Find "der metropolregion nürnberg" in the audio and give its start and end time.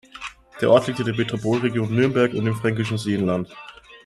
1.05-2.33